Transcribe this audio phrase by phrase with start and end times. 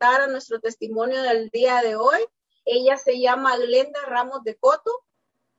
[0.00, 2.20] a nuestro testimonio del día de hoy.
[2.64, 4.90] Ella se llama Glenda Ramos de Coto,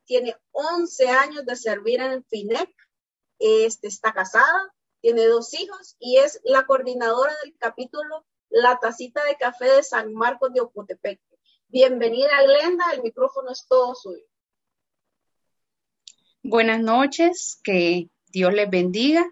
[0.05, 2.69] tiene 11 años de servir en el FINEC,
[3.39, 9.35] este, está casada, tiene dos hijos y es la coordinadora del capítulo La Tacita de
[9.35, 11.19] Café de San Marcos de Ocotepec.
[11.67, 14.23] Bienvenida, Glenda, el micrófono es todo suyo.
[16.43, 19.25] Buenas noches, que Dios les bendiga.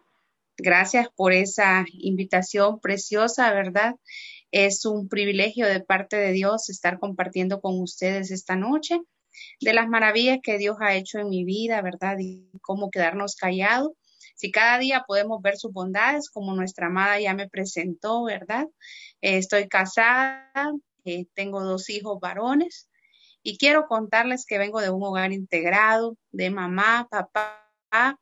[0.57, 3.95] Gracias por esa invitación preciosa, ¿verdad?
[4.51, 8.99] Es un privilegio de parte de Dios estar compartiendo con ustedes esta noche
[9.61, 12.17] de las maravillas que Dios ha hecho en mi vida, ¿verdad?
[12.19, 13.91] Y cómo quedarnos callados.
[14.35, 18.65] Si cada día podemos ver sus bondades, como nuestra amada ya me presentó, ¿verdad?
[19.21, 20.51] Eh, estoy casada,
[21.05, 22.89] eh, tengo dos hijos varones
[23.41, 28.19] y quiero contarles que vengo de un hogar integrado, de mamá, papá,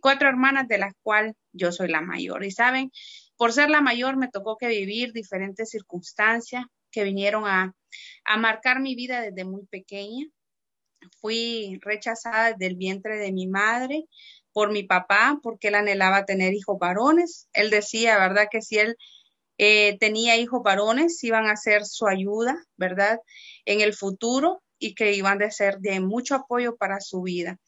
[0.00, 2.44] cuatro hermanas de las cuales yo soy la mayor.
[2.44, 2.90] Y saben,
[3.36, 7.74] por ser la mayor me tocó que vivir diferentes circunstancias que vinieron a,
[8.38, 10.26] marcar mi vida desde muy pequeña.
[11.20, 14.04] Fui rechazada desde el vientre de mi madre
[14.52, 17.48] por mi papá porque él anhelaba tener hijos varones.
[17.52, 18.48] Él decía, ¿verdad?
[18.50, 18.96] Que si él
[19.58, 23.20] eh, tenía hijos varones, iban a ser su ayuda, ¿verdad?
[23.64, 27.58] En el futuro y que iban a ser de mucho apoyo para su vida.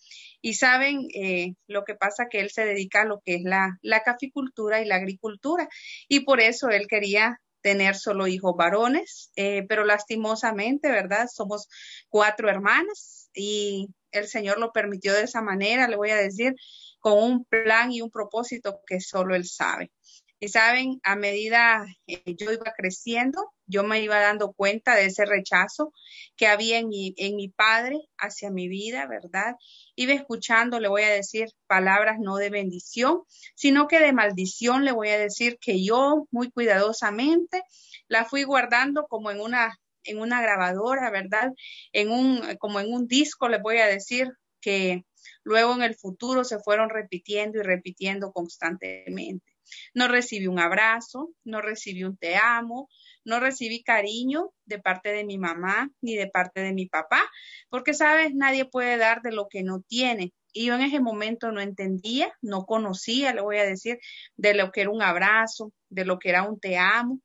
[0.46, 3.80] Y saben eh, lo que pasa que él se dedica a lo que es la,
[3.82, 5.68] la caficultura y la agricultura.
[6.06, 11.26] Y por eso él quería tener solo hijos varones, eh, pero lastimosamente, ¿verdad?
[11.26, 11.66] Somos
[12.08, 16.54] cuatro hermanas y el Señor lo permitió de esa manera, le voy a decir,
[17.00, 19.90] con un plan y un propósito que solo Él sabe.
[20.38, 25.24] Y saben, a medida eh, yo iba creciendo, yo me iba dando cuenta de ese
[25.24, 25.92] rechazo
[26.36, 29.56] que había en mi, en mi padre hacia mi vida, ¿verdad?
[29.94, 33.22] Iba escuchando, le voy a decir palabras no de bendición,
[33.54, 37.62] sino que de maldición, le voy a decir que yo muy cuidadosamente
[38.08, 39.76] la fui guardando como en una
[40.08, 41.52] en una grabadora, ¿verdad?
[41.92, 44.28] En un como en un disco, le voy a decir
[44.60, 45.04] que
[45.42, 49.52] luego en el futuro se fueron repitiendo y repitiendo constantemente.
[49.94, 52.88] No recibí un abrazo, no recibí un te amo,
[53.26, 57.20] no recibí cariño de parte de mi mamá ni de parte de mi papá,
[57.68, 60.32] porque sabes, nadie puede dar de lo que no tiene.
[60.52, 63.98] Y yo en ese momento no entendía, no conocía, le voy a decir,
[64.36, 67.20] de lo que era un abrazo, de lo que era un te amo.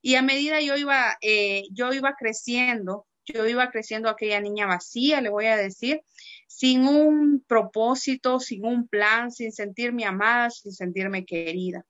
[0.00, 5.20] Y a medida yo iba, eh, yo iba creciendo, yo iba creciendo aquella niña vacía,
[5.20, 6.00] le voy a decir,
[6.48, 11.84] sin un propósito, sin un plan, sin sentirme amada, sin sentirme querida.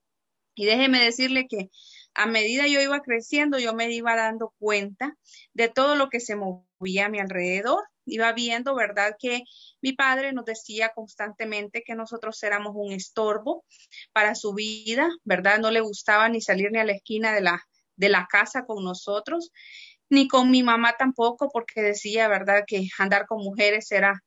[0.57, 1.71] Y déjeme decirle que
[2.15, 5.17] a medida yo iba creciendo, yo me iba dando cuenta
[5.53, 7.83] de todo lo que se movía a mi alrededor.
[8.07, 9.17] Iba viendo, ¿verdad?
[9.19, 9.45] Que
[9.81, 13.65] mi padre nos decía constantemente que nosotros éramos un estorbo
[14.13, 15.59] para su vida, ¿verdad?
[15.59, 17.63] No le gustaba ni salir ni a la esquina de la,
[17.97, 19.51] de la casa con nosotros,
[20.11, 22.65] ni con mi mamá tampoco, porque decía, ¿verdad?
[22.67, 24.23] Que andar con mujeres era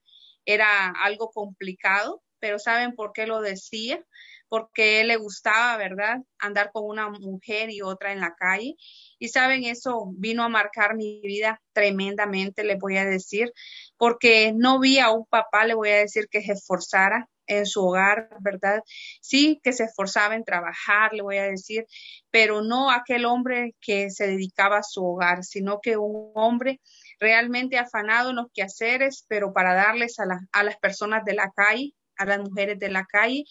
[0.47, 4.03] era algo complicado, pero ¿saben por qué lo decía?
[4.49, 6.17] Porque él le gustaba, ¿verdad?
[6.39, 8.75] Andar con una mujer y otra en la calle.
[9.19, 13.51] Y saben, eso vino a marcar mi vida tremendamente, le voy a decir,
[13.97, 17.85] porque no vi a un papá, le voy a decir, que se esforzara en su
[17.85, 18.81] hogar, ¿verdad?
[19.21, 21.85] Sí, que se esforzaba en trabajar, le voy a decir,
[22.29, 26.81] pero no aquel hombre que se dedicaba a su hogar, sino que un hombre
[27.19, 31.93] realmente afanado en los quehaceres, pero para darles a, a las personas de la calle,
[32.17, 33.45] a las mujeres de la calle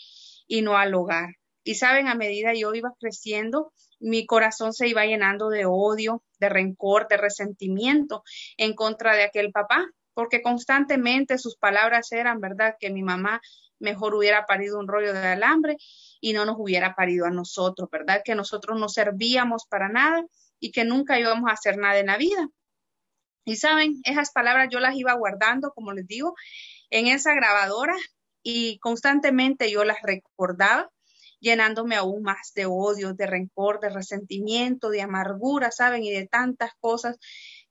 [0.47, 1.31] y no al hogar.
[1.65, 6.49] Y saben, a medida yo iba creciendo, mi corazón se iba llenando de odio, de
[6.49, 8.23] rencor, de resentimiento
[8.57, 13.41] en contra de aquel papá, porque constantemente sus palabras eran, ¿verdad?, que mi mamá
[13.79, 15.77] mejor hubiera parido un rollo de alambre
[16.21, 18.23] y no nos hubiera parido a nosotros, ¿verdad?
[18.25, 20.25] Que nosotros no servíamos para nada
[20.59, 22.49] y que nunca íbamos a hacer nada en la vida.
[23.45, 26.35] Y saben, esas palabras yo las iba guardando, como les digo,
[26.91, 27.95] en esa grabadora
[28.49, 30.89] y constantemente yo las recordaba,
[31.41, 36.05] llenándome aún más de odio, de rencor, de resentimiento, de amargura, ¿saben?
[36.05, 37.17] Y de tantas cosas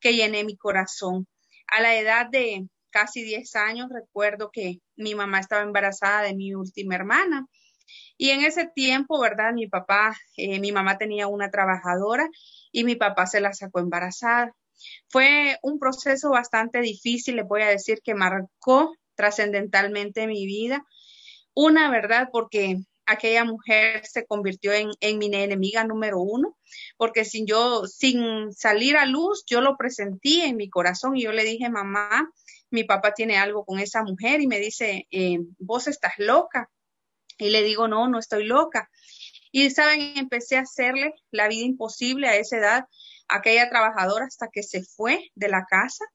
[0.01, 1.27] que llené mi corazón.
[1.67, 6.53] A la edad de casi 10 años recuerdo que mi mamá estaba embarazada de mi
[6.53, 7.47] última hermana.
[8.17, 9.53] Y en ese tiempo, ¿verdad?
[9.53, 12.27] Mi papá, eh, mi mamá tenía una trabajadora
[12.73, 14.53] y mi papá se la sacó embarazada.
[15.07, 20.85] Fue un proceso bastante difícil, le voy a decir, que marcó trascendentalmente mi vida.
[21.53, 22.29] Una, ¿verdad?
[22.31, 26.57] Porque aquella mujer se convirtió en, mi enemiga número uno,
[26.97, 31.31] porque sin yo, sin salir a luz, yo lo presentí en mi corazón y yo
[31.31, 32.29] le dije, mamá,
[32.71, 36.69] mi papá tiene algo con esa mujer y me dice, eh, vos estás loca.
[37.37, 38.89] Y le digo, no, no estoy loca.
[39.51, 42.85] Y saben, empecé a hacerle la vida imposible a esa edad
[43.27, 46.05] aquella trabajadora hasta que se fue de la casa.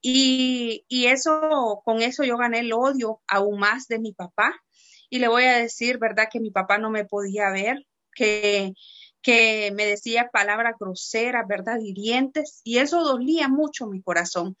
[0.00, 4.54] Y, y eso, con eso yo gané el odio aún más de mi papá.
[5.10, 6.28] Y le voy a decir, ¿verdad?
[6.30, 8.74] Que mi papá no me podía ver, que,
[9.22, 11.78] que me decía palabras groseras, ¿verdad?
[11.80, 12.60] Hirientes.
[12.64, 14.56] Y eso dolía mucho mi corazón.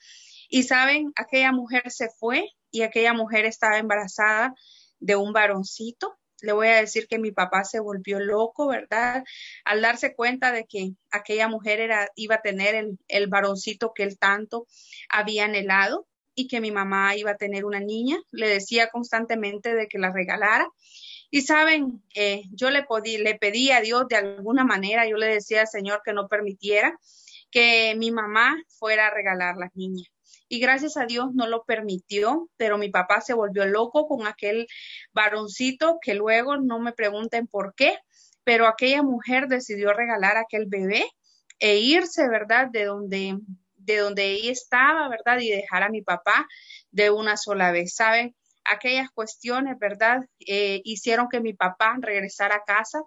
[0.48, 4.54] Y saben, aquella mujer se fue y aquella mujer estaba embarazada
[4.98, 6.16] de un varoncito.
[6.42, 9.24] Le voy a decir que mi papá se volvió loco, ¿verdad?
[9.64, 14.04] Al darse cuenta de que aquella mujer era, iba a tener el, el varoncito que
[14.04, 14.66] él tanto
[15.08, 19.88] había anhelado y que mi mamá iba a tener una niña, le decía constantemente de
[19.88, 20.68] que la regalara.
[21.30, 25.26] Y saben, eh, yo le, podí, le pedí a Dios de alguna manera, yo le
[25.26, 26.96] decía al Señor que no permitiera
[27.50, 30.08] que mi mamá fuera a regalar las niñas
[30.48, 34.66] y gracias a Dios no lo permitió, pero mi papá se volvió loco con aquel
[35.12, 37.98] varoncito que luego no me pregunten por qué,
[38.44, 41.04] pero aquella mujer decidió regalar aquel bebé
[41.58, 42.68] e irse, ¿verdad?
[42.70, 43.38] De donde
[43.88, 45.40] de donde ella estaba, ¿verdad?
[45.40, 46.46] Y dejar a mi papá
[46.90, 48.36] de una sola vez, ¿saben?
[48.64, 50.26] Aquellas cuestiones, ¿verdad?
[50.46, 53.00] Eh, hicieron que mi papá regresara a casa,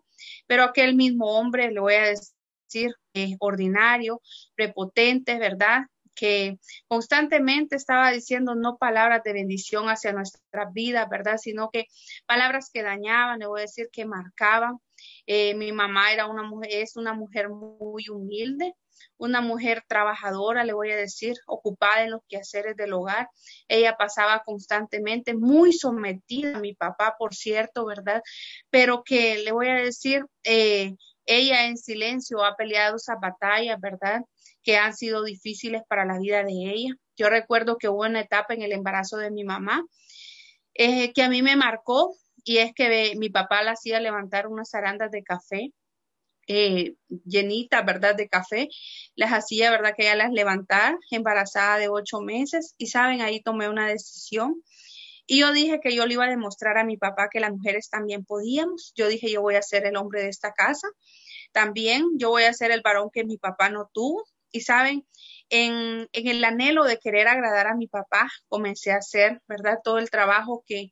[0.48, 4.22] pero aquel mismo hombre, le voy a decir, eh, ordinario,
[4.56, 5.84] prepotente, ¿verdad?
[6.22, 11.38] Que constantemente estaba diciendo no palabras de bendición hacia nuestras vidas, ¿verdad?
[11.38, 11.88] Sino que
[12.28, 14.78] palabras que dañaban, le voy a decir que marcaban.
[15.26, 18.76] Eh, mi mamá era una mujer, es una mujer muy humilde,
[19.18, 23.28] una mujer trabajadora, le voy a decir, ocupada en los quehaceres del hogar.
[23.68, 28.22] Ella pasaba constantemente muy sometida a mi papá, por cierto, ¿verdad?
[28.70, 30.94] Pero que le voy a decir, eh,
[31.26, 34.22] ella en silencio ha peleado esa batalla, ¿verdad?
[34.64, 36.96] Que han sido difíciles para la vida de ella.
[37.18, 39.86] Yo recuerdo que hubo una etapa en el embarazo de mi mamá
[40.74, 44.74] eh, que a mí me marcó y es que mi papá la hacía levantar unas
[44.74, 45.74] arandas de café
[46.48, 48.16] eh, llenitas, ¿verdad?
[48.16, 48.70] De café.
[49.16, 49.94] Las hacía, ¿verdad?
[49.96, 54.62] Que ella las levantara embarazada de ocho meses y saben, ahí tomé una decisión.
[55.28, 57.90] Y yo dije que yo le iba a demostrar a mi papá que las mujeres
[57.90, 58.92] también podíamos.
[58.96, 60.88] Yo dije, yo voy a ser el hombre de esta casa.
[61.54, 64.26] También yo voy a ser el varón que mi papá no tuvo.
[64.52, 65.06] Y saben,
[65.50, 69.80] en, en, el anhelo de querer agradar a mi papá, comencé a hacer, ¿verdad?
[69.84, 70.92] Todo el trabajo que,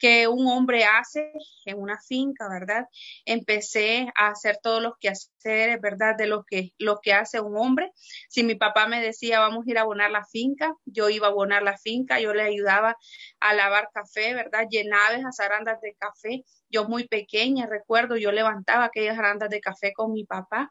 [0.00, 1.30] que un hombre hace
[1.66, 2.86] en una finca, ¿verdad?
[3.26, 6.16] Empecé a hacer todos los quehaceres, ¿verdad?
[6.16, 7.92] De lo que, que hace un hombre.
[8.28, 11.30] Si mi papá me decía, vamos a ir a abonar la finca, yo iba a
[11.30, 12.96] abonar la finca, yo le ayudaba
[13.40, 14.66] a lavar café, ¿verdad?
[14.70, 16.44] Llenaba esas arandas de café.
[16.70, 20.70] Yo muy pequeña, recuerdo, yo levantaba aquellas arandas de café con mi papá.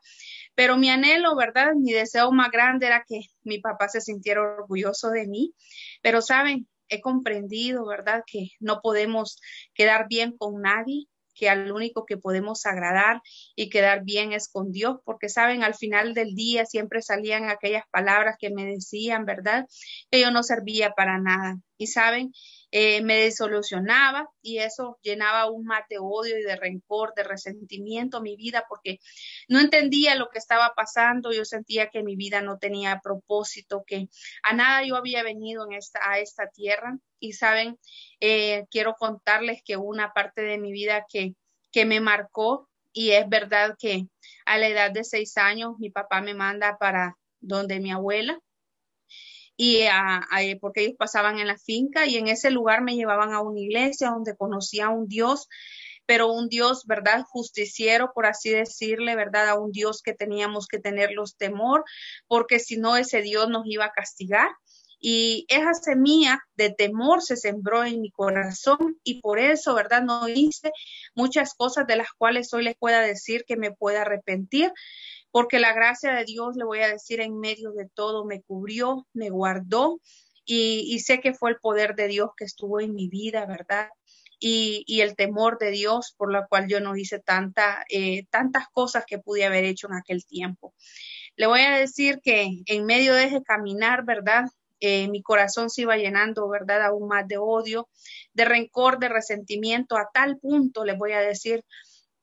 [0.55, 1.73] Pero mi anhelo, ¿verdad?
[1.75, 5.53] Mi deseo más grande era que mi papá se sintiera orgulloso de mí.
[6.01, 6.67] Pero, ¿saben?
[6.89, 8.23] he comprendido, ¿verdad?
[8.25, 9.39] Que no podemos
[9.73, 11.05] quedar bien con nadie,
[11.35, 13.21] que al único que podemos agradar
[13.55, 17.83] y quedar bien es con Dios, porque saben, al final del día siempre salían aquellas
[17.91, 19.65] palabras que me decían, ¿verdad?
[20.11, 21.57] Que yo no servía para nada.
[21.77, 22.33] Y saben,
[22.71, 28.21] eh, me desolucionaba y eso llenaba aún más de odio y de rencor, de resentimiento
[28.21, 28.99] mi vida porque
[29.47, 34.07] no entendía lo que estaba pasando, yo sentía que mi vida no tenía propósito, que
[34.43, 36.97] a nada yo había venido en esta, a esta tierra.
[37.21, 37.77] Y saben,
[38.21, 41.35] eh, quiero contarles que una parte de mi vida que,
[41.71, 44.07] que me marcó y es verdad que
[44.45, 48.39] a la edad de seis años mi papá me manda para donde mi abuela
[49.61, 50.25] y a,
[50.61, 54.11] porque ellos pasaban en la finca y en ese lugar me llevaban a una iglesia
[54.11, 55.49] donde conocía a un Dios,
[56.05, 57.25] pero un Dios, ¿verdad?
[57.27, 59.49] Justiciero, por así decirle, ¿verdad?
[59.49, 61.83] A un Dios que teníamos que tenerlos temor,
[62.27, 64.49] porque si no ese Dios nos iba a castigar.
[65.01, 70.03] Y esa semilla de temor se sembró en mi corazón y por eso, ¿verdad?
[70.03, 70.71] No hice
[71.15, 74.71] muchas cosas de las cuales hoy les pueda decir que me pueda arrepentir,
[75.31, 79.07] porque la gracia de Dios, le voy a decir, en medio de todo me cubrió,
[79.13, 79.99] me guardó
[80.45, 83.89] y, sé que fue el poder de Dios que estuvo en mi vida, ¿verdad?
[84.39, 87.21] Y, el temor de Dios por la cual yo no hice
[87.89, 90.73] eh, tantas cosas que pude haber hecho en aquel tiempo.
[91.35, 94.45] Le voy a decir que en medio de ese caminar, ¿verdad?
[94.79, 96.83] Eh, mi corazón se iba llenando, ¿verdad?
[96.83, 97.87] Aún más de odio,
[98.33, 101.63] de rencor, de resentimiento, a tal punto, le voy a decir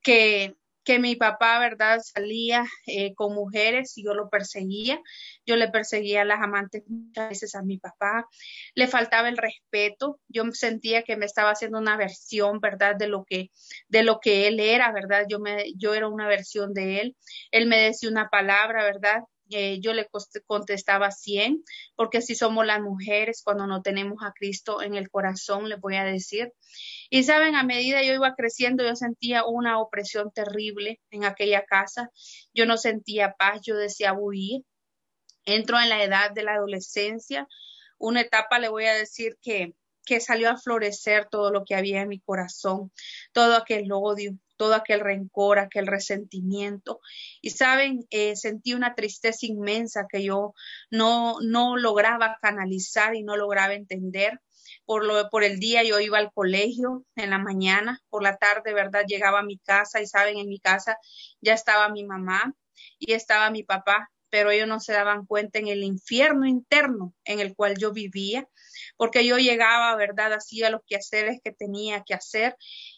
[0.02, 0.56] que
[0.87, 2.00] que mi papá, ¿verdad?
[2.00, 5.00] Salía eh, con mujeres y yo lo perseguía.
[5.45, 8.26] Yo le perseguía a las amantes muchas veces a mi papá.
[8.75, 10.21] Le faltaba el respeto.
[10.28, 12.95] Yo sentía que me estaba haciendo una versión, ¿verdad?
[12.97, 13.50] De lo que,
[13.88, 15.26] de lo que él era, ¿verdad?
[15.28, 17.16] Yo, me, yo era una versión de él.
[17.50, 19.23] Él me decía una palabra, ¿verdad?
[19.50, 20.08] Eh, yo le
[20.46, 25.68] contestaba 100, porque si somos las mujeres cuando no tenemos a Cristo en el corazón,
[25.68, 26.52] les voy a decir.
[27.10, 32.10] Y saben, a medida yo iba creciendo, yo sentía una opresión terrible en aquella casa.
[32.54, 34.62] Yo no sentía paz, yo decía huir.
[35.44, 37.46] Entro en la edad de la adolescencia,
[37.98, 39.74] una etapa, le voy a decir que
[40.06, 42.92] que salió a florecer todo lo que había en mi corazón,
[43.32, 47.00] todo aquel odio, todo aquel rencor, aquel resentimiento.
[47.40, 50.54] Y saben, eh, sentí una tristeza inmensa que yo
[50.90, 54.40] no, no lograba canalizar y no lograba entender.
[54.84, 58.72] Por, lo, por el día yo iba al colegio en la mañana, por la tarde,
[58.72, 59.04] ¿verdad?
[59.06, 60.98] Llegaba a mi casa y saben, en mi casa
[61.40, 62.54] ya estaba mi mamá
[62.98, 67.40] y estaba mi papá, pero ellos no se daban cuenta en el infierno interno en
[67.40, 68.48] el cual yo vivía
[68.96, 70.32] porque yo llegaba, ¿verdad?
[70.32, 72.56] Hacía los quehaceres que tenía que hacer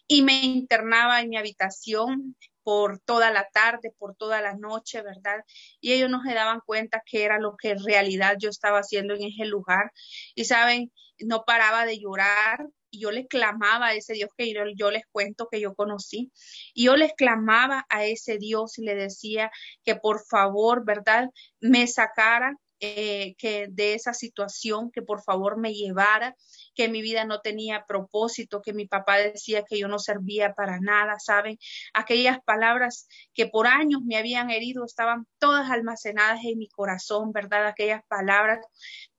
[0.08, 5.44] y me internaba en mi habitación por toda la tarde, por toda la noche, ¿verdad?
[5.80, 9.14] Y ellos no se daban cuenta que era lo que en realidad yo estaba haciendo
[9.14, 9.92] en ese lugar.
[10.34, 14.62] Y saben, no paraba de llorar, y yo le clamaba a ese Dios que yo,
[14.76, 16.32] yo, les cuento que yo conocí,
[16.74, 19.50] y yo les clamaba a ese Dios y le decía
[19.84, 21.28] que por favor, ¿verdad?,
[21.60, 26.36] me sacara eh, que de esa situación, que por favor me llevara,
[26.74, 30.78] que mi vida no tenía propósito, que mi papá decía que yo no servía para
[30.80, 31.58] nada, ¿saben?
[31.92, 37.66] Aquellas palabras que por años me habían herido estaban todas almacenadas en mi corazón, ¿verdad?
[37.66, 38.64] Aquellas palabras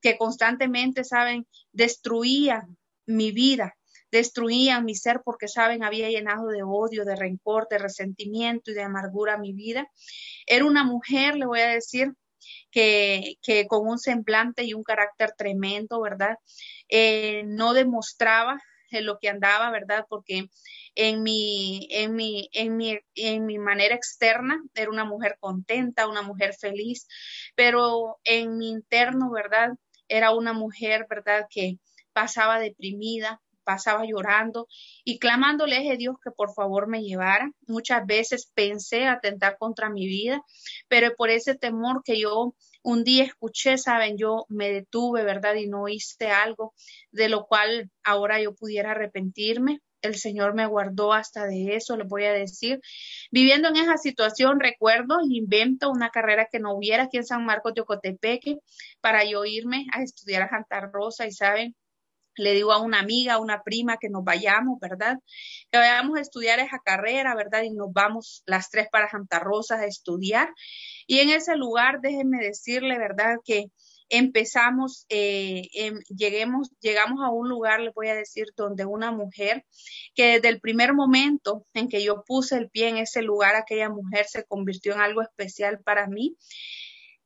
[0.01, 1.47] que constantemente, ¿saben?
[1.71, 3.75] Destruían mi vida,
[4.11, 8.83] destruían mi ser porque, saben, había llenado de odio, de rencor, de resentimiento y de
[8.83, 9.87] amargura mi vida.
[10.45, 12.13] Era una mujer, le voy a decir,
[12.71, 16.37] que, con un semblante y un carácter tremendo, ¿verdad?
[16.89, 18.59] Eh, no demostraba
[18.91, 20.05] lo que andaba, ¿verdad?
[20.09, 20.49] Porque
[20.95, 26.21] en mi, en mi, en mi, en mi manera externa era una mujer contenta, una
[26.21, 27.07] mujer feliz,
[27.55, 29.69] pero en mi interno, ¿verdad?
[30.07, 31.45] Era una mujer, ¿verdad?
[31.49, 31.77] Que
[32.13, 34.67] pasaba deprimida, pasaba llorando
[35.05, 37.51] y clamándole a Dios que por favor me llevara.
[37.67, 40.41] Muchas veces pensé atentar contra mi vida,
[40.87, 45.53] pero por ese temor que yo un día escuché, saben, yo me detuve, ¿verdad?
[45.53, 46.73] Y no hice algo
[47.11, 49.81] de lo cual ahora yo pudiera arrepentirme.
[50.01, 52.79] El Señor me guardó hasta de eso, les voy a decir.
[53.29, 57.75] Viviendo en esa situación, recuerdo, invento una carrera que no hubiera aquí en San Marcos
[57.75, 58.57] de Ocotepeque
[58.99, 61.75] para yo irme a estudiar a Santa Rosa y saben,
[62.39, 65.17] le digo a una amiga, a una prima que nos vayamos, ¿verdad?
[65.71, 67.63] Que vayamos a estudiar esa carrera, ¿verdad?
[67.63, 70.49] Y nos vamos las tres para Santa Rosa a estudiar.
[71.07, 73.37] Y en ese lugar, déjenme decirle, ¿verdad?
[73.43, 73.65] Que
[74.09, 79.65] empezamos, eh, em, lleguemos, llegamos a un lugar, les voy a decir, donde una mujer,
[80.15, 83.89] que desde el primer momento en que yo puse el pie en ese lugar, aquella
[83.89, 86.35] mujer se convirtió en algo especial para mí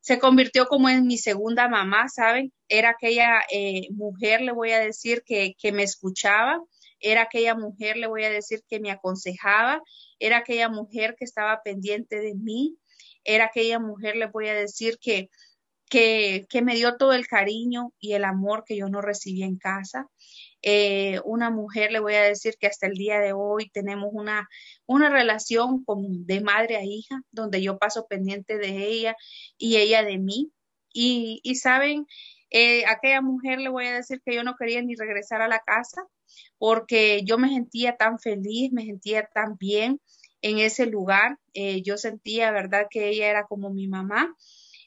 [0.04, 2.52] se convirtió como en mi segunda mamá, ¿saben?
[2.68, 6.62] Era aquella eh, mujer, le voy a decir, que, que me escuchaba,
[7.00, 9.82] era aquella mujer, le voy a decir, que me aconsejaba,
[10.20, 12.76] era aquella mujer que estaba pendiente de mí,
[13.24, 15.30] era aquella mujer, le voy a decir, que,
[15.90, 19.58] que, que me dio todo el cariño y el amor que yo no recibí en
[19.58, 20.10] casa.
[20.64, 24.48] Eh, una mujer, le voy a decir que hasta el día de hoy tenemos una,
[24.86, 29.16] una relación como de madre a hija, donde yo paso pendiente de ella
[29.58, 30.52] y ella de mí.
[30.94, 32.08] Y, y saben,
[32.50, 35.60] eh, aquella mujer le voy a decir que yo no quería ni regresar a la
[35.60, 36.04] casa
[36.58, 40.00] porque yo me sentía tan feliz, me sentía tan bien
[40.42, 41.40] en ese lugar.
[41.54, 44.36] Eh, yo sentía, ¿verdad?, que ella era como mi mamá.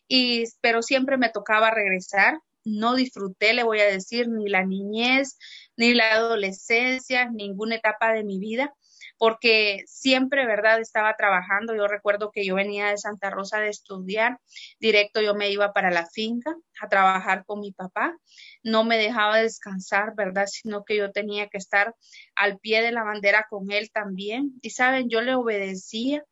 [0.09, 5.39] Y, pero siempre me tocaba regresar no disfruté, le voy a decir, ni la niñez,
[5.77, 8.75] ni la adolescencia, ninguna etapa de mi vida,
[9.19, 10.81] porque siempre, ¿verdad?
[10.81, 11.75] Estaba trabajando.
[11.75, 14.39] Yo recuerdo que yo venía de Santa Rosa de estudiar,
[14.81, 18.17] directo yo me iba para la finca a trabajar con mi papá.
[18.63, 20.47] No me dejaba descansar, ¿verdad?
[20.47, 21.95] Sino que yo tenía que estar
[22.35, 24.53] al pie de la bandera con él también.
[24.61, 26.25] Y saben, yo le obedecía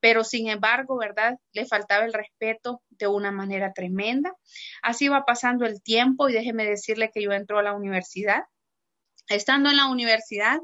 [0.00, 1.34] pero sin embargo, ¿verdad?
[1.52, 4.34] Le faltaba el respeto de una manera tremenda.
[4.82, 8.42] Así va pasando el tiempo y déjeme decirle que yo entro a la universidad.
[9.28, 10.58] Estando en la universidad,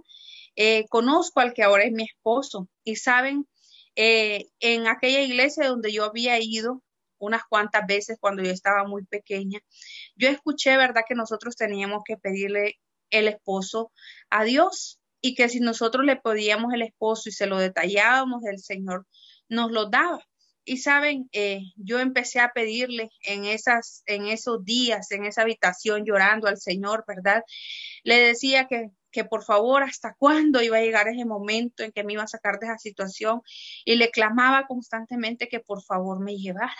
[0.57, 3.49] eh, conozco al que ahora es mi esposo y saben,
[3.97, 6.83] eh, en aquella iglesia donde yo había ido
[7.19, 9.61] unas cuantas veces cuando yo estaba muy pequeña,
[10.17, 12.79] yo escuché, ¿verdad?, que nosotros teníamos que pedirle
[13.11, 13.93] el esposo
[14.31, 18.59] a Dios y que si nosotros le podíamos el esposo y se lo detallábamos, el
[18.59, 19.07] Señor
[19.49, 20.21] nos lo daba.
[20.67, 26.05] Y saben, eh, yo empecé a pedirle en, esas, en esos días, en esa habitación,
[26.07, 27.45] llorando al Señor, ¿verdad?
[28.03, 32.03] Le decía que, que por favor, hasta cuándo iba a llegar ese momento en que
[32.03, 33.43] me iba a sacar de esa situación.
[33.85, 36.75] Y le clamaba constantemente que por favor me llevara.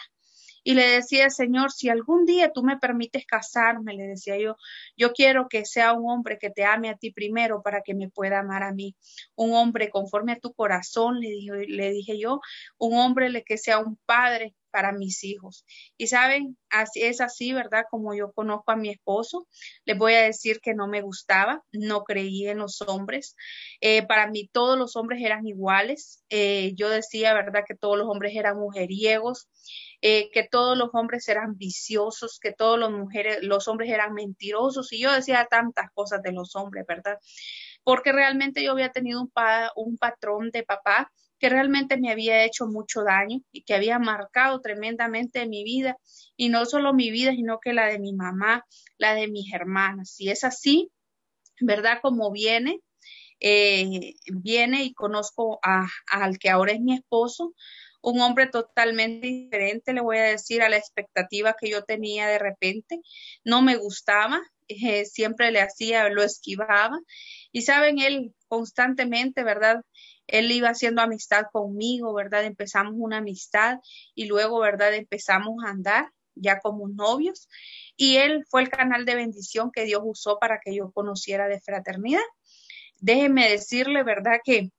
[0.65, 4.57] Y le decía, Señor, si algún día tú me permites casarme, le decía yo,
[4.97, 8.09] yo quiero que sea un hombre que te ame a ti primero para que me
[8.09, 8.97] pueda amar a mí.
[9.37, 12.41] Un hombre conforme a tu corazón, le dije, le dije yo,
[12.79, 15.65] un hombre que sea un padre para mis hijos.
[15.97, 17.85] Y saben, así es así, ¿verdad?
[17.89, 19.47] Como yo conozco a mi esposo,
[19.85, 23.37] les voy a decir que no me gustaba, no creía en los hombres.
[23.81, 26.25] Eh, para mí todos los hombres eran iguales.
[26.29, 27.63] Eh, yo decía, ¿verdad?
[27.65, 29.49] Que todos los hombres eran mujeriegos.
[30.07, 34.93] Eh, que todos los hombres eran viciosos, que todos los, mujeres, los hombres eran mentirosos,
[34.93, 37.19] y yo decía tantas cosas de los hombres, ¿verdad?
[37.85, 43.03] Porque realmente yo había tenido un, patrón de papá que realmente me había hecho mucho
[43.03, 45.97] daño y que había marcado tremendamente mi vida,
[46.37, 48.67] y no solo mi vida, sino que la de mi mamá,
[48.99, 50.11] la de mis hermanas.
[50.11, 50.91] Si es así,
[51.63, 52.01] ¿verdad?
[52.03, 52.81] Como viene,
[53.41, 57.55] eh, viene y conozco a, al que ahora es mi esposo,
[58.05, 62.39] un hombre totalmente diferente, le voy a decir, a la expectativa que yo tenía de
[62.39, 63.01] repente.
[63.45, 66.99] No me gustaba, eh, siempre le hacía, lo esquivaba.
[67.51, 69.81] Y saben, él constantemente, ¿verdad?
[70.27, 72.45] Él iba haciendo amistad conmigo, ¿verdad?
[72.45, 73.79] Empezamos una amistad
[74.15, 74.95] y luego, ¿verdad?
[74.95, 77.49] Empezamos a andar ya como novios.
[77.97, 81.61] Y él fue el canal de bendición que Dios usó para que yo conociera de
[81.61, 82.21] fraternidad.
[83.01, 84.41] Déjeme decirle, ¿verdad?
[84.45, 84.71] Que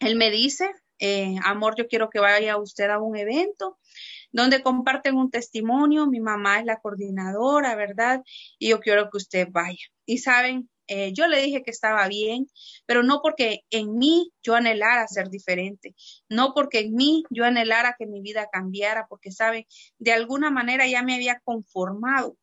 [0.00, 0.68] él me dice,
[0.98, 3.78] eh, amor, yo quiero que vaya usted a un evento
[4.32, 8.22] donde comparten un testimonio, mi mamá es la coordinadora, ¿verdad?
[8.58, 9.86] Y yo quiero que usted vaya.
[10.04, 12.46] Y saben, eh, yo le dije que estaba bien,
[12.86, 15.94] pero no porque en mí yo anhelara ser diferente,
[16.28, 19.66] no porque en mí yo anhelara que mi vida cambiara, porque, ¿saben?
[19.98, 22.36] De alguna manera ya me había conformado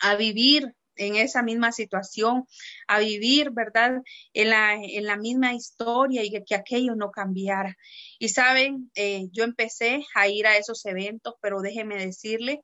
[0.00, 2.44] a vivir en esa misma situación,
[2.86, 4.02] a vivir, ¿verdad?
[4.32, 7.76] En la, en la misma historia y que, aquello no cambiara.
[8.18, 12.60] Y saben, eh, yo empecé a ir a esos eventos, pero déjeme decirle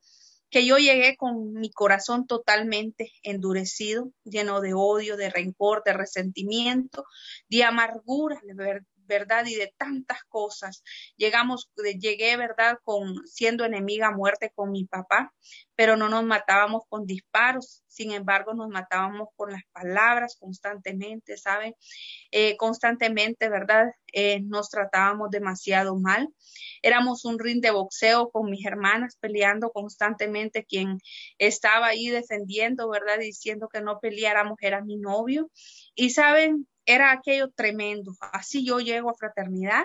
[0.49, 7.05] que yo llegué con mi corazón totalmente endurecido, lleno de odio, de rencor, de resentimiento,
[7.49, 8.39] de amargura,
[9.05, 9.45] ¿verdad?
[9.45, 10.83] Y de tantas cosas.
[11.17, 11.69] Llegamos,
[11.99, 12.77] llegué, ¿verdad?
[12.83, 15.33] Con siendo enemiga a muerte con mi papá,
[15.75, 21.75] pero no nos matábamos con disparos, sin embargo nos matábamos con las palabras constantemente, ¿saben?
[22.31, 23.91] Eh, constantemente, ¿verdad?
[24.11, 26.29] Eh, nos tratábamos demasiado mal.
[26.81, 30.65] Éramos un ring de boxeo con mis hermanas peleando constantemente.
[30.65, 30.99] Quien
[31.37, 33.19] estaba ahí defendiendo, ¿verdad?
[33.19, 35.49] Diciendo que no peleáramos era mi novio.
[35.95, 38.13] Y saben, era aquello tremendo.
[38.31, 39.83] Así yo llego a fraternidad.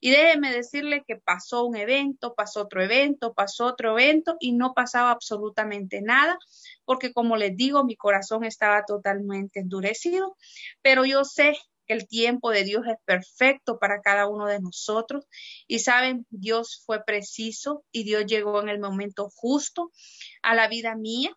[0.00, 4.74] Y déjeme decirle que pasó un evento, pasó otro evento, pasó otro evento y no
[4.74, 6.38] pasaba absolutamente nada,
[6.84, 10.36] porque como les digo, mi corazón estaba totalmente endurecido,
[10.82, 11.56] pero yo sé
[11.86, 15.24] que el tiempo de Dios es perfecto para cada uno de nosotros.
[15.66, 19.92] Y saben, Dios fue preciso y Dios llegó en el momento justo
[20.42, 21.36] a la vida mía.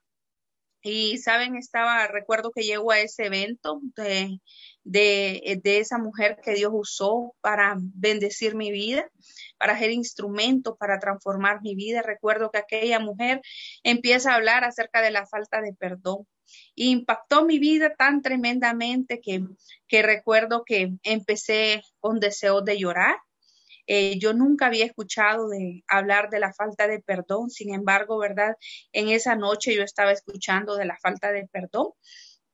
[0.81, 4.39] Y saben, estaba, recuerdo que llegó a ese evento de,
[4.83, 9.09] de, de, esa mujer que Dios usó para bendecir mi vida,
[9.57, 12.01] para ser instrumento para transformar mi vida.
[12.01, 13.41] Recuerdo que aquella mujer
[13.83, 16.25] empieza a hablar acerca de la falta de perdón.
[16.75, 19.43] impactó mi vida tan tremendamente que,
[19.87, 23.17] que recuerdo que empecé con deseos de llorar
[23.91, 28.55] eh, yo nunca había escuchado de hablar de la falta de perdón, sin embargo, ¿verdad?
[28.91, 31.87] En esa noche yo estaba escuchando de la falta de perdón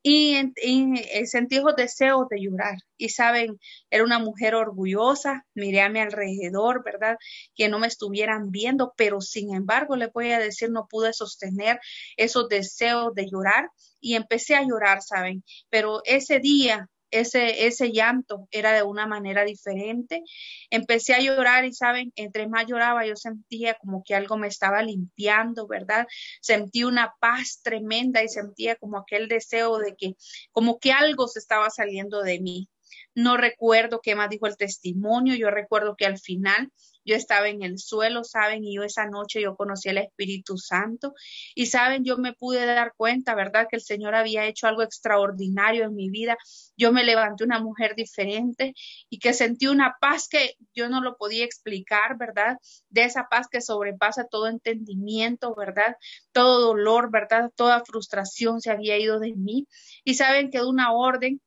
[0.01, 2.77] y, eh, sentí esos deseos de llorar.
[2.95, 7.17] Y saben, era una mujer orgullosa, miré a mi alrededor, ¿verdad?
[7.55, 11.79] Que no me estuvieran viendo, pero sin embargo, le voy a decir, no pude sostener
[12.15, 15.43] esos deseos de llorar y empecé a llorar, ¿saben?
[15.69, 16.87] Pero ese día
[17.19, 20.23] ese, ese llanto era de una manera diferente.
[20.69, 24.81] Empecé a llorar y, saben, entre más lloraba, yo sentía como que algo me estaba
[24.81, 26.07] limpiando, ¿verdad?
[26.41, 30.15] Sentí una paz tremenda y sentía como aquel deseo de que,
[30.51, 32.69] como que algo se estaba saliendo de mí.
[33.13, 36.71] No recuerdo qué más dijo el testimonio, yo recuerdo que al final
[37.05, 38.63] yo estaba en el suelo, ¿saben?
[38.63, 41.13] Y yo esa noche yo conocí al Espíritu Santo
[41.53, 42.03] y, ¿saben?
[42.03, 43.67] Yo me pude dar cuenta, ¿verdad?
[43.69, 46.37] Que el Señor había hecho algo extraordinario en mi vida.
[46.75, 48.73] Yo me levanté una mujer diferente
[49.09, 52.57] y que sentí una paz que yo no lo podía explicar, ¿verdad?
[52.89, 55.95] De esa paz que sobrepasa todo entendimiento, ¿verdad?
[56.31, 57.51] Todo dolor, ¿verdad?
[57.55, 59.67] Toda frustración se había ido de mí.
[60.03, 61.39] Y saben que de una orden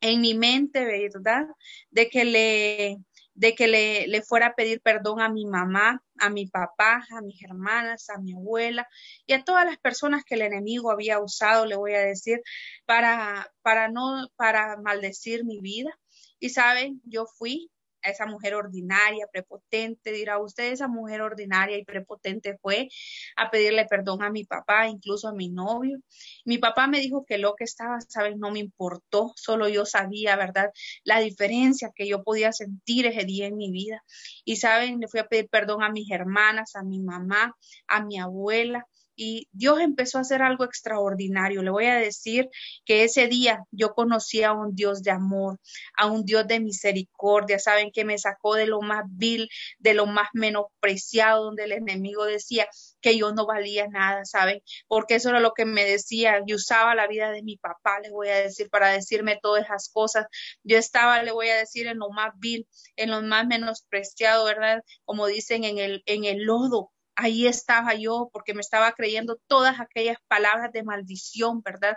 [0.00, 1.46] en mi mente, ¿verdad?
[1.90, 2.98] De que le
[3.36, 7.20] de que le, le, fuera a pedir perdón a mi mamá, a mi papá, a
[7.20, 8.88] mis hermanas, a mi abuela
[9.26, 12.40] y a todas las personas que el enemigo había usado, le voy a decir,
[12.86, 15.90] para, para no, para maldecir mi vida.
[16.38, 17.70] Y saben, yo fui
[18.10, 22.88] esa mujer ordinaria, prepotente, dirá usted, esa mujer ordinaria y prepotente fue
[23.36, 25.98] a pedirle perdón a mi papá, incluso a mi novio.
[26.44, 30.36] Mi papá me dijo que lo que estaba, sabes, no me importó, solo yo sabía,
[30.36, 30.70] ¿verdad?
[31.04, 34.02] La diferencia que yo podía sentir ese día en mi vida.
[34.44, 37.54] Y saben, le fui a pedir perdón a mis hermanas, a mi mamá,
[37.88, 41.62] a mi abuela, y Dios empezó a hacer algo extraordinario.
[41.62, 42.48] Le voy a decir
[42.84, 45.58] que ese día yo conocí a un Dios de amor,
[45.96, 49.48] a un Dios de misericordia, saben que me sacó de lo más vil,
[49.78, 52.68] de lo más menospreciado, donde el enemigo decía
[53.00, 56.94] que yo no valía nada, saben, porque eso era lo que me decía, y usaba
[56.94, 60.26] la vida de mi papá, le voy a decir, para decirme todas esas cosas.
[60.62, 64.82] Yo estaba, le voy a decir, en lo más vil, en lo más menospreciado, ¿verdad?
[65.04, 69.80] Como dicen, en el, en el lodo, ahí estaba yo porque me estaba creyendo todas
[69.80, 71.96] aquellas palabras de maldición, ¿verdad?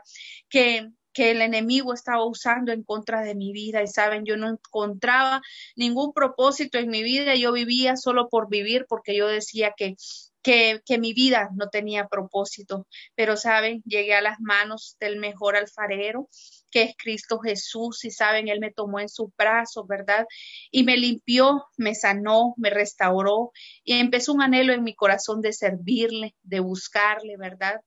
[0.50, 3.84] Que, que el enemigo estaba usando en contra de mi vida.
[3.84, 5.42] Y saben, yo no encontraba
[5.76, 9.96] ningún propósito en mi vida, yo vivía solo por vivir porque yo decía que
[10.42, 15.56] que, que, mi vida no tenía propósito, pero saben, llegué a las manos del mejor
[15.56, 16.30] alfarero,
[16.72, 20.26] que es Cristo Jesús, y saben, Él me tomó en sus brazos, ¿verdad?
[20.72, 23.52] Y me limpió, me sanó, me restauró,
[23.84, 27.82] y empezó un anhelo en mi corazón de servirle, de buscarle, ¿verdad?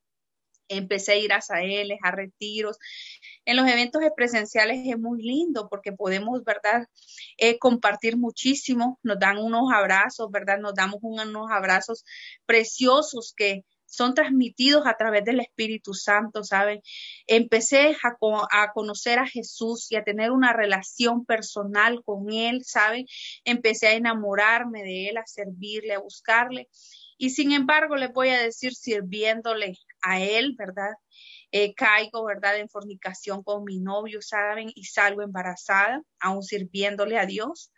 [0.72, 2.78] Empecé a ir a él, a retiros,
[3.44, 6.86] en los eventos presenciales es muy lindo porque podemos, ¿verdad?,
[7.38, 10.58] eh, compartir muchísimo, nos dan unos abrazos, ¿verdad?
[10.58, 12.04] Nos damos unos abrazos
[12.46, 16.80] preciosos que son transmitidos a través del Espíritu Santo, ¿saben?
[17.26, 23.06] Empecé a, a, conocer a Jesús y a tener una relación personal con Él, ¿saben?
[23.44, 26.70] Empecé a enamorarme de Él, a servirle, a buscarle.
[27.22, 30.90] Y sin embargo, les voy a decir, sirviéndole a Él, ¿verdad?
[31.52, 34.72] Eh, caigo, ¿verdad?, en fornicación con mi novio, ¿saben?
[34.74, 37.70] Y salgo embarazada, aún sirviéndole a Dios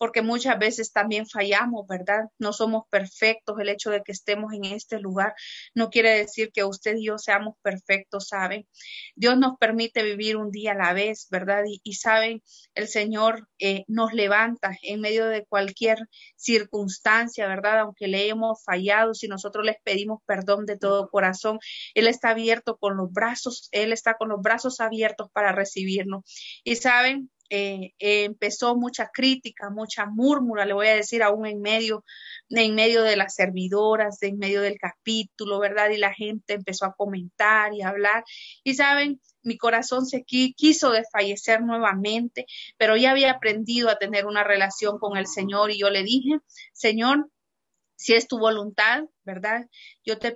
[0.00, 2.24] porque muchas veces también fallamos, ¿verdad?
[2.38, 3.60] No somos perfectos.
[3.60, 5.34] El hecho de que estemos en este lugar
[5.74, 8.66] no quiere decir que usted y yo seamos perfectos, ¿saben?
[9.14, 11.64] Dios nos permite vivir un día a la vez, ¿verdad?
[11.82, 12.42] Y, saben,
[12.74, 15.98] el Señor eh, nos levanta en medio de cualquier
[16.34, 17.80] circunstancia, ¿verdad?
[17.80, 21.58] Aunque le hemos fallado, si nosotros les pedimos perdón de todo corazón,
[21.92, 26.24] Él está abierto con los brazos, Él está con los brazos abiertos para recibirnos.
[26.64, 31.60] Y saben, eh, eh, empezó mucha crítica, mucha murmura, le voy a decir, aún en
[31.60, 32.04] medio,
[32.48, 35.90] en medio de las servidoras, en medio del capítulo, ¿verdad?
[35.90, 38.24] Y la gente empezó a comentar y a hablar.
[38.62, 42.46] Y saben, mi corazón se quiso desfallecer nuevamente,
[42.78, 46.38] pero ya había aprendido a tener una relación con el Señor y yo le dije,
[46.72, 47.30] Señor,
[48.00, 49.66] si es tu voluntad, ¿verdad?
[50.06, 50.34] Yo te,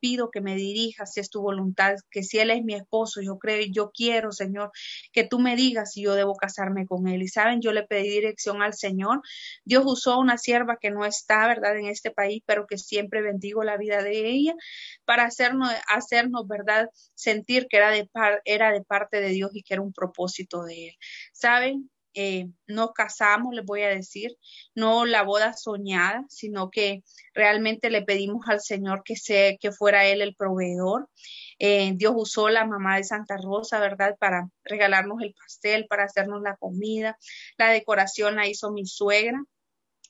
[0.00, 3.38] pido que me dirijas si es tu voluntad, que si él es mi esposo, yo
[3.38, 4.72] creo, yo quiero, Señor,
[5.12, 7.22] que tú me digas si yo debo casarme con él.
[7.22, 9.20] Y saben, yo le pedí dirección al Señor.
[9.64, 13.62] Dios usó una sierva que no está, ¿verdad?, en este país, pero que siempre bendigo
[13.62, 14.54] la vida de ella
[15.04, 18.10] para hacernos, hacernos ¿verdad?, sentir que era de,
[18.44, 20.94] era de parte de Dios y que era un propósito de él.
[21.32, 21.88] ¿Saben?
[22.16, 24.36] Eh, nos casamos, les voy a decir,
[24.74, 30.06] no la boda soñada, sino que realmente le pedimos al Señor que, se, que fuera
[30.06, 31.10] Él el proveedor.
[31.58, 36.40] Eh, Dios usó la mamá de Santa Rosa, ¿verdad?, para regalarnos el pastel, para hacernos
[36.40, 37.18] la comida.
[37.58, 39.38] La decoración la hizo mi suegra.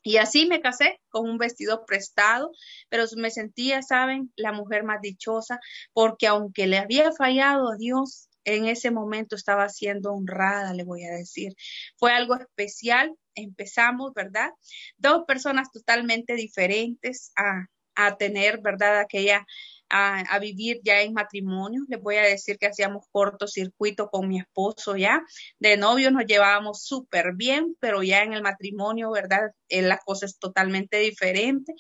[0.04, 2.52] Y así me casé con un vestido prestado,
[2.88, 5.58] pero me sentía, saben, la mujer más dichosa,
[5.92, 11.04] porque aunque le había fallado a Dios, en ese momento estaba siendo honrada, le voy
[11.04, 11.52] a decir.
[11.98, 13.12] Fue algo especial.
[13.34, 14.50] Empezamos, ¿verdad?
[14.96, 19.00] Dos personas totalmente diferentes a, a tener, ¿verdad?
[19.00, 19.44] Aquella
[19.88, 21.82] a, vivir ya en matrimonio.
[21.88, 25.22] Les voy a decir que hacíamos cortocircuito con mi esposo ya.
[25.58, 29.50] De novio nos llevábamos súper bien, pero ya en el matrimonio, ¿verdad?
[29.68, 31.74] Eh, la cosa es totalmente diferente.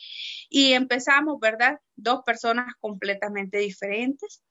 [0.48, 1.78] Y empezamos, ¿verdad?
[1.96, 4.42] Dos personas completamente diferentes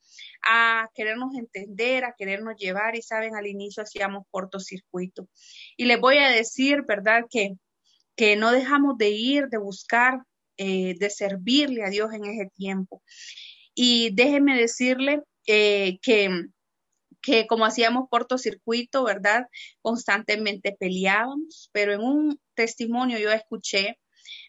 [0.48, 5.28] a querernos entender, a querernos llevar y saben, al inicio hacíamos cortocircuito.
[5.78, 7.24] Y les voy a decir, ¿verdad?
[7.30, 7.56] Que,
[8.16, 10.20] que no dejamos de ir, de buscar,
[10.58, 13.04] eh, de servirle a Dios en ese tiempo.
[13.74, 16.30] Y déjenme decirle eh, que,
[17.22, 19.46] que como hacíamos cortocircuito, ¿verdad?
[19.82, 23.98] Constantemente peleábamos, pero en un testimonio yo escuché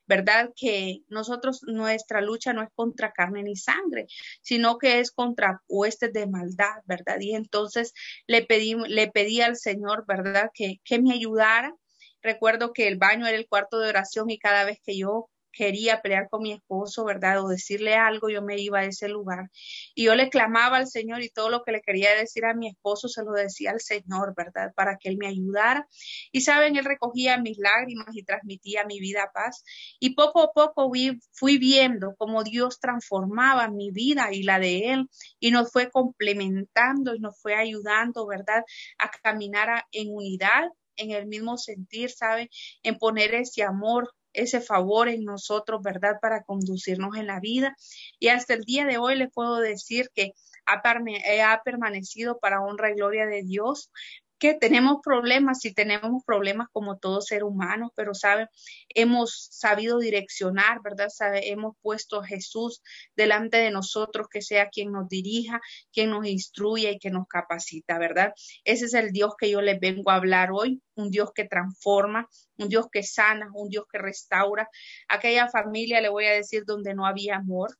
[0.06, 0.50] ¿verdad?
[0.56, 4.06] Que nosotros, nuestra lucha no es contra carne ni sangre,
[4.42, 7.18] sino que es contra huestes de maldad, ¿verdad?
[7.20, 7.92] Y entonces
[8.26, 10.50] le pedí, le pedí al Señor, ¿verdad?
[10.54, 11.74] Que, que me ayudara.
[12.22, 16.02] Recuerdo que el baño era el cuarto de oración y cada vez que yo quería
[16.02, 17.42] pelear con mi esposo, ¿verdad?
[17.42, 19.50] O decirle algo, yo me iba a ese lugar.
[19.94, 22.68] Y yo le clamaba al Señor y todo lo que le quería decir a mi
[22.68, 24.72] esposo se lo decía al Señor, ¿verdad?
[24.74, 25.88] Para que Él me ayudara.
[26.30, 29.64] Y saben, Él recogía mis lágrimas y transmitía mi vida paz.
[29.98, 30.90] Y poco a poco
[31.32, 35.08] fui viendo cómo Dios transformaba mi vida y la de Él
[35.40, 38.62] y nos fue complementando y nos fue ayudando, ¿verdad?
[38.98, 40.64] A caminar en unidad
[40.96, 42.50] en el mismo sentir, ¿sabe?
[42.82, 46.18] En poner ese amor, ese favor en nosotros, ¿verdad?
[46.20, 47.76] Para conducirnos en la vida.
[48.18, 50.32] Y hasta el día de hoy le puedo decir que
[50.66, 53.90] ha, ha permanecido para honra y gloria de Dios,
[54.38, 58.48] que tenemos problemas, y tenemos problemas como todo ser humano, pero sabe,
[58.90, 61.08] hemos sabido direccionar, ¿verdad?
[61.08, 62.82] Sabe, hemos puesto a Jesús
[63.16, 65.60] delante de nosotros, que sea quien nos dirija,
[65.92, 68.34] quien nos instruya y que nos capacita, ¿verdad?
[68.64, 72.28] Ese es el Dios que yo les vengo a hablar hoy, un Dios que transforma,
[72.58, 74.68] un Dios que sana, un Dios que restaura.
[75.08, 77.76] Aquella familia, le voy a decir, donde no había amor,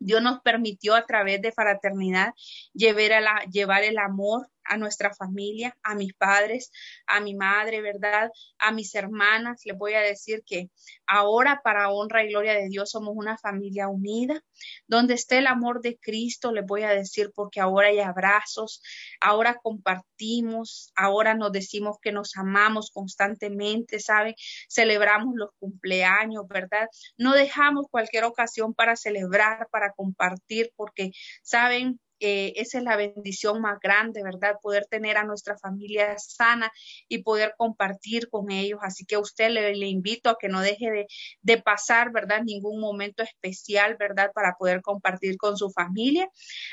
[0.00, 2.32] Dios nos permitió a través de fraternidad
[2.72, 6.70] llevar, la, llevar el amor, a nuestra familia, a mis padres,
[7.06, 8.30] a mi madre, ¿verdad?
[8.58, 9.62] A mis hermanas.
[9.64, 10.70] Les voy a decir que
[11.06, 14.40] ahora para honra y gloria de Dios somos una familia unida,
[14.86, 18.80] donde esté el amor de Cristo, les voy a decir, porque ahora hay abrazos,
[19.20, 24.34] ahora compartimos, ahora nos decimos que nos amamos constantemente, ¿saben?
[24.68, 26.88] Celebramos los cumpleaños, ¿verdad?
[27.18, 31.10] No dejamos cualquier ocasión para celebrar, para compartir, porque,
[31.42, 31.98] ¿saben?
[32.20, 34.56] Eh, esa es la bendición más grande, ¿verdad?
[34.62, 36.70] Poder tener a nuestra familia sana
[37.08, 38.80] y poder compartir con ellos.
[38.82, 41.06] Así que a usted le, invito a que no deje
[41.42, 42.42] de, pasar, ¿verdad?
[42.44, 44.30] Ningún momento especial, ¿verdad?
[44.34, 46.28] Para poder compartir con su familia.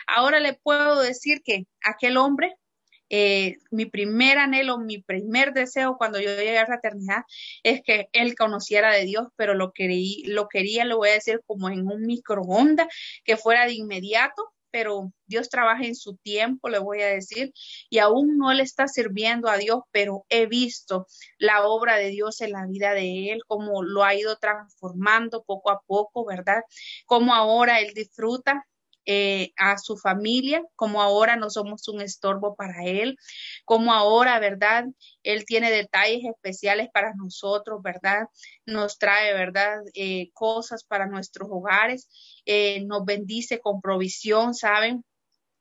[0.07, 2.55] Ahora le puedo decir que aquel hombre,
[3.09, 7.23] eh, mi primer anhelo, mi primer deseo cuando yo llegué a la fraternidad
[7.63, 11.41] es que él conociera de Dios, pero lo, querí, lo quería, lo voy a decir
[11.45, 12.87] como en un microondas,
[13.23, 17.51] que fuera de inmediato pero Dios trabaja en su tiempo, le voy a decir,
[17.89, 21.07] y aún no le está sirviendo a Dios, pero he visto
[21.39, 25.71] la obra de Dios en la vida de él, cómo lo ha ido transformando poco
[25.71, 26.61] a poco, ¿verdad?
[27.07, 28.67] Cómo ahora él disfruta
[29.07, 33.17] eh, a su familia, como ahora no somos un estorbo para él,
[33.65, 34.85] como ahora, ¿verdad?
[35.23, 38.27] Él tiene detalles especiales para nosotros, ¿verdad?
[38.65, 39.77] Nos trae, ¿verdad?
[39.93, 42.09] Eh, cosas para nuestros hogares,
[42.45, 45.03] eh, nos bendice con provisión, ¿saben?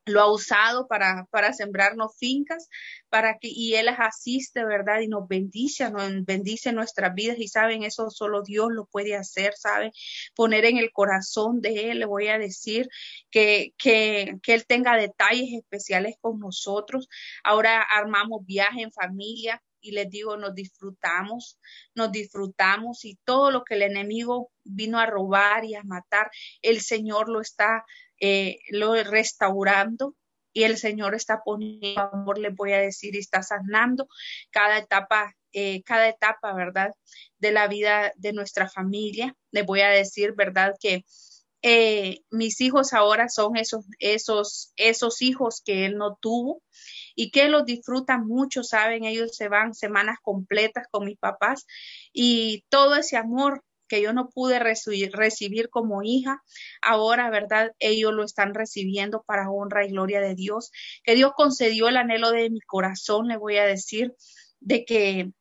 [0.06, 2.68] Lo ha usado para, para sembrarnos fincas,
[3.08, 5.00] para que, y Él las asiste, ¿verdad?
[5.00, 9.54] Y nos bendice, nos bendice nuestras vidas y saben, eso solo Dios lo puede hacer,
[9.56, 9.92] ¿sabe?
[10.34, 12.88] Poner en el corazón de Él, le voy a decir
[13.30, 17.08] que, que, que Él tenga detalles especiales con nosotros.
[17.42, 21.60] Ahora armamos viaje en familia, y les digo, nos disfrutamos,
[21.94, 26.28] nos disfrutamos y todo lo que el enemigo vino a robar y a matar,
[26.60, 27.84] el Señor lo está
[28.20, 30.14] eh, lo restaurando
[30.52, 34.08] y el Señor está poniendo amor, le voy a decir, y está sanando
[34.50, 36.92] cada etapa, eh, cada etapa, ¿verdad?
[37.38, 39.36] De la vida de nuestra familia.
[39.50, 40.74] Le voy a decir, ¿verdad?
[40.80, 41.04] Que
[41.60, 46.62] eh, mis hijos ahora son esos, esos, esos hijos que él no tuvo
[47.14, 51.66] y que los disfrutan mucho, saben, ellos se van semanas completas con mis papás
[52.12, 56.42] y todo ese amor que yo no pude recibir, como hija,
[56.82, 57.72] ahora, ¿verdad?
[57.78, 60.70] Ellos lo están recibiendo para honra y gloria de Dios,
[61.04, 64.14] que Dios concedió el anhelo de mi corazón, le voy a decir,
[64.60, 65.32] de que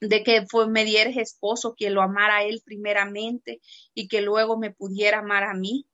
[0.00, 3.60] de que fue, me diera esposo, que lo amara a él primeramente
[3.94, 5.86] y que luego me pudiera amar a mí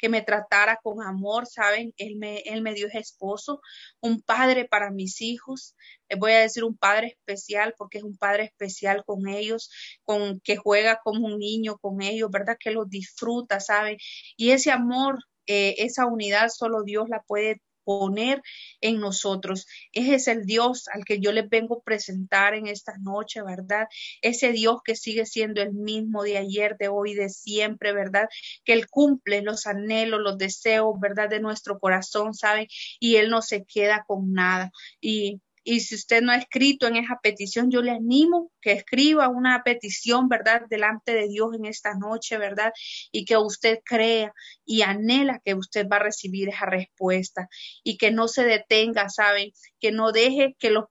[0.00, 1.92] que me tratara con amor, ¿saben?
[1.96, 3.60] Él me, él me dio ese esposo,
[4.00, 5.76] un padre para mis hijos.
[6.08, 9.70] Les voy a decir un padre especial porque es un padre especial con ellos,
[10.04, 12.56] con que juega como un niño con ellos, ¿verdad?
[12.58, 13.98] Que los disfruta, ¿saben?
[14.36, 18.42] Y ese amor, eh, esa unidad solo Dios la puede poner
[18.80, 19.66] en nosotros.
[19.92, 23.86] Ese es el Dios al que yo les vengo a presentar en esta noche, ¿verdad?
[24.22, 28.28] Ese Dios que sigue siendo el mismo de ayer, de hoy, de siempre, ¿verdad?
[28.64, 31.28] Que Él cumple los anhelos, los deseos, ¿verdad?
[31.28, 32.66] De nuestro corazón, ¿saben?
[32.98, 34.70] Y Él no se queda con nada.
[35.00, 39.28] Y y si usted no ha escrito en esa petición, yo le animo que escriba
[39.28, 42.72] una petición, ¿verdad?, delante de Dios en esta noche, ¿verdad?
[43.12, 44.32] Y que usted crea
[44.64, 47.48] y anhela que usted va a recibir esa respuesta
[47.82, 49.52] y que no se detenga, ¿saben?
[49.80, 50.84] Que no deje que los,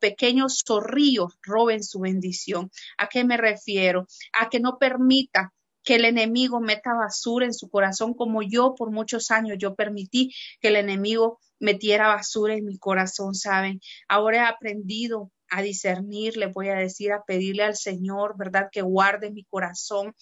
[0.00, 2.70] pequeños zorrillos roben su bendición.
[2.98, 4.06] ¿A qué me refiero?
[4.32, 5.52] A que no permita
[5.84, 10.32] que el enemigo meta basura en su corazón como yo por muchos años yo permití
[10.60, 13.80] que el enemigo metiera basura en mi corazón, ¿saben?
[14.08, 18.68] Ahora he aprendido a discernir, le voy a decir, a pedirle al Señor, ¿verdad?
[18.72, 20.14] Que guarde mi corazón,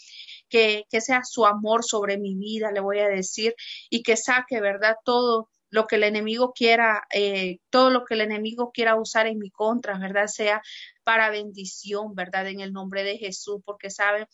[0.48, 3.54] que, que sea su amor sobre mi vida, le voy a decir,
[3.88, 4.96] y que saque, ¿verdad?
[5.04, 9.38] Todo lo que el enemigo quiera, eh, todo lo que el enemigo quiera usar en
[9.38, 10.26] mi contra, ¿verdad?
[10.26, 10.62] Sea
[11.04, 12.48] para bendición, ¿verdad?
[12.48, 14.26] En el nombre de Jesús, porque saben,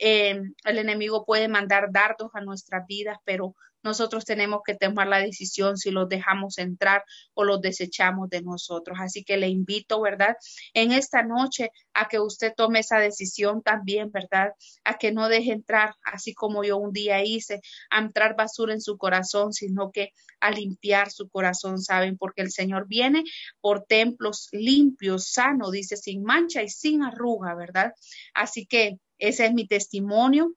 [0.00, 5.18] eh, el enemigo puede mandar dardos a nuestras vidas, pero nosotros tenemos que tomar la
[5.18, 8.98] decisión si los dejamos entrar o los desechamos de nosotros.
[9.00, 10.36] Así que le invito, ¿verdad?
[10.74, 14.52] En esta noche a que usted tome esa decisión también, ¿verdad?
[14.84, 17.60] A que no deje entrar, así como yo un día hice,
[17.90, 22.16] a entrar basura en su corazón, sino que a limpiar su corazón, ¿saben?
[22.18, 23.24] Porque el Señor viene
[23.60, 27.92] por templos limpios, sanos, dice, sin mancha y sin arruga, ¿verdad?
[28.34, 30.54] Así que ese es mi testimonio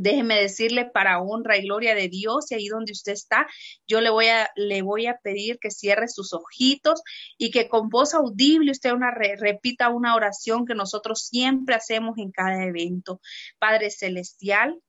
[0.00, 3.46] déjeme decirle para honra y gloria de Dios y ahí donde usted está,
[3.86, 7.02] yo le voy a le voy a pedir que cierre sus ojitos
[7.38, 12.30] y que con voz audible usted una repita una oración que nosotros siempre hacemos en
[12.30, 13.20] cada evento.
[13.58, 14.80] Padre celestial,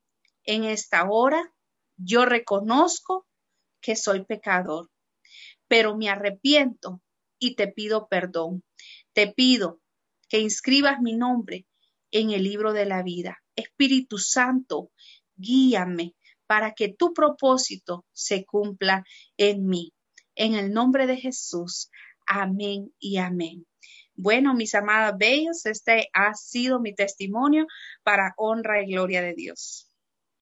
[0.44, 1.54] en esta hora
[1.98, 3.26] yo reconozco
[3.82, 4.90] que soy pecador,
[5.68, 7.02] pero me arrepiento
[7.40, 8.64] y te pido perdón.
[9.14, 9.80] Te pido
[10.30, 11.66] que inscribas mi nombre
[12.18, 13.38] en el libro de la vida.
[13.56, 14.92] Espíritu Santo,
[15.36, 16.16] guíame
[16.48, 19.04] para que tu propósito se cumpla
[19.38, 19.94] en mí.
[20.36, 21.92] En el nombre de Jesús.
[22.26, 23.68] Amén y amén.
[24.16, 27.68] Bueno, mis amadas bellas, este ha sido mi testimonio
[28.04, 29.87] para honra y gloria de Dios.